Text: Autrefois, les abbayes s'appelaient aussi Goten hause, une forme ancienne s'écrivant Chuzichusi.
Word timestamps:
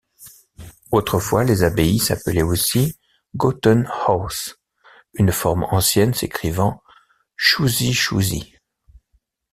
Autrefois, 0.89 1.43
les 1.43 1.61
abbayes 1.61 1.99
s'appelaient 1.99 2.41
aussi 2.41 2.97
Goten 3.35 3.87
hause, 4.07 4.55
une 5.13 5.31
forme 5.31 5.63
ancienne 5.69 6.15
s'écrivant 6.15 6.81
Chuzichusi. 7.37 8.55